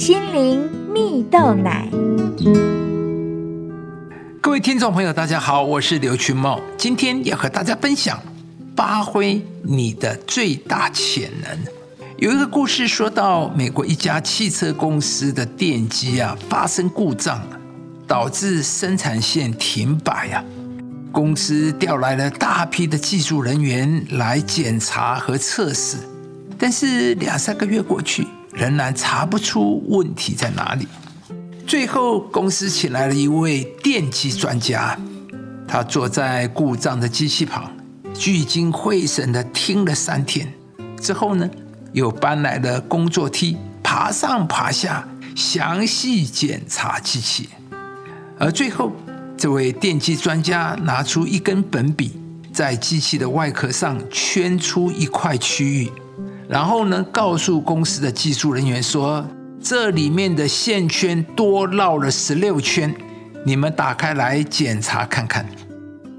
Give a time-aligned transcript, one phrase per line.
[0.00, 1.86] 心灵蜜豆奶。
[4.40, 8.18] 各位听众朋友，大家好，我是刘群茂，今天要和大家分享
[8.74, 11.58] 发挥你的最大潜能。
[12.16, 17.38] 有一个故事说到，美国一家汽车公司的电机啊发生故障，
[18.06, 20.42] 导致生产线停摆啊。
[21.12, 25.98] 公司调来了大批的技术人员来检查和测试，
[26.58, 28.26] 但是两三个月过去，
[28.60, 30.86] 仍然查不出问题在哪里。
[31.66, 34.98] 最后，公司请来了一位电机专家，
[35.66, 37.72] 他坐在故障的机器旁，
[38.12, 40.52] 聚精会神的听了三天。
[41.00, 41.48] 之后呢，
[41.94, 47.48] 又搬来了工作梯，爬上爬下，详细检查机器。
[48.38, 48.92] 而最后，
[49.38, 52.12] 这位电机专家拿出一根粉笔，
[52.52, 55.90] 在机器的外壳上圈出一块区域，
[56.50, 59.24] 然后呢，告诉公司的技术人员说
[59.62, 62.92] ：“这里面的线圈多绕了十六圈，
[63.46, 65.46] 你们打开来检查看看。”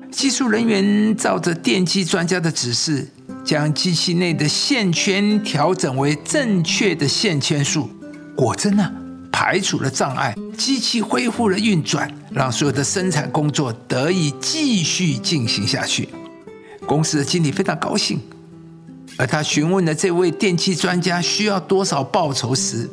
[0.09, 3.05] 技术人员照着电机专家的指示，
[3.43, 7.89] 将机器内的线圈调整为正确的线圈数，
[8.33, 8.89] 果真啊！
[9.33, 16.07] 排除了障碍，机器恢复了运转，让所有的生产工作得以继续进行下去。
[16.85, 18.17] 公司的经理非常高兴，
[19.17, 22.89] 而他询问了这位电气专家需要多少报酬时，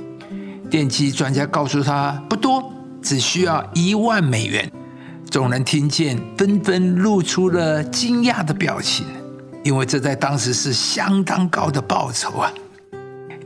[0.71, 4.71] 电气专家告诉他不多，只需要一万美元。
[5.31, 9.07] 众人听见，纷纷露出了惊讶的表情，
[9.63, 12.53] 因为这在当时是相当高的报酬啊！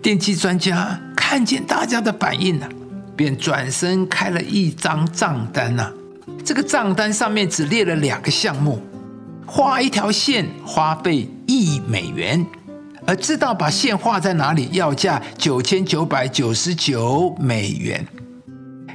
[0.00, 2.68] 电气专家看见大家的反应呢。
[3.14, 5.92] 便转身开了一张账单呐，
[6.42, 8.80] 这个账单上面只列了两个项目，
[9.46, 12.44] 画一条线花费一美元，
[13.06, 18.06] 而知道把线画在哪里要价九千九百九十九美元，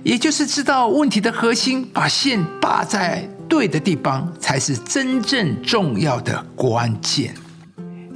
[0.03, 7.34] 也就是知道问题的核心，把线拔在对的地方才是真正重要的关键。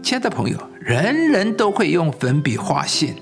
[0.01, 3.15] 亲爱的朋友，人人都会用粉笔画线。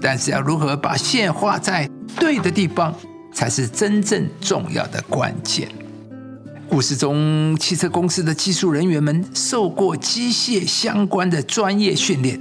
[0.00, 1.88] 但是要如何把线画在
[2.18, 2.94] 对的地方，
[3.32, 5.66] 才是真正重要的关键。
[6.74, 12.36] 故事中，汽车公司的技术人员们受过机械相关的专业训练，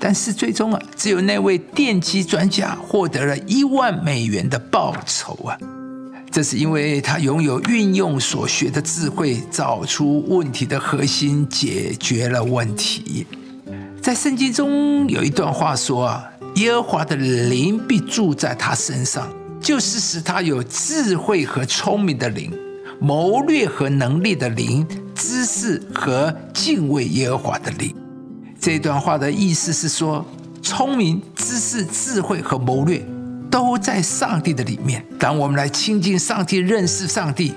[0.00, 5.58] 但是最终啊，只有那位电机专家获得了一万美元的报酬啊！
[6.30, 13.26] 这是因为他拥有运用所学的智慧，找出问题的核心，解决了问题。
[14.00, 16.24] 在圣经中有一段话说啊。
[16.54, 22.50] 耶和华的灵必住在他身上，就是使他有智慧和聪明的灵，
[23.00, 27.94] 谋略和能力的灵，知识和敬畏耶和华的灵。
[28.60, 30.24] 这段话的意思是说，
[30.62, 33.04] 聪明、知识、智慧和谋略
[33.50, 35.04] 都在上帝的里面。
[35.18, 37.54] 当我们来亲近上帝、认识上帝，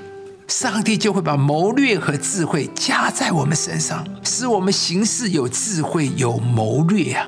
[0.47, 7.25] 上帝就会把谋略和智慧加在我们身上，使我们行事有智慧、有谋略啊。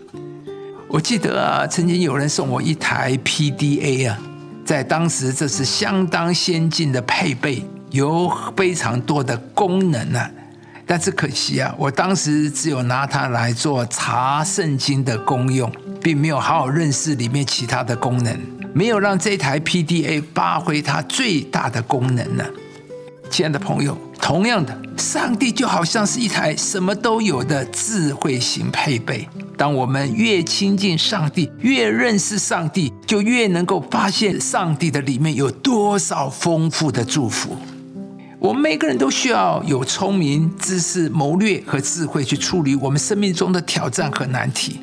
[0.87, 4.19] 我记得啊，曾经有人送我一台 PDA 啊，
[4.65, 10.29] 在当时这是相当先进的配备，有非常多的功能啊。
[10.85, 18.37] 但是可惜啊，我当时只有拿它来做查圣经的功用，并没有好好认识里面其他的功能，
[18.73, 22.43] 没有让这台 PDA 发挥它最大的功能呢。
[23.29, 29.25] 亲爱的朋友，同样的，上帝就好像是一台什么都有的智慧型配备。
[29.55, 37.55] 当我们越亲近上帝，越认识上帝，就越能够发现上帝的里面有多少丰富的祝福。
[38.41, 44.79] 我们每个人都需要有聪明、知识、谋略和智慧去处理我们生命中的挑战和难题，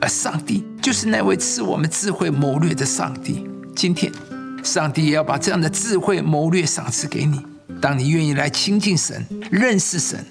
[0.00, 3.44] 而上帝就是那位赐我们智慧、谋略的上帝。
[3.74, 4.12] 今天，
[4.62, 7.40] 上帝也要把这样的智慧、谋略赏赐给你。
[7.80, 10.24] 当你愿意来亲近神、认识神。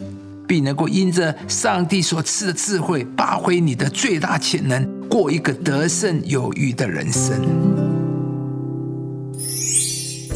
[0.47, 7.90] 必能够因着上帝所赐的智慧，发挥你的最大潜能，过一个得胜有余的人生。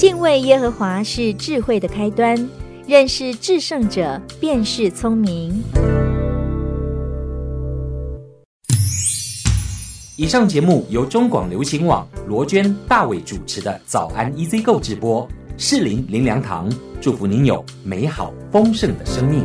[0.05, 2.37] 敬畏耶和华是智慧的开端，
[2.85, 5.51] 认识至圣者便是聪明。
[10.15, 16.71] 以上节目由中广流行网罗娟、大伟主持的《早安 EZ 购》直播，适林林良堂
[17.01, 19.43] 祝福您有美好丰盛的生命。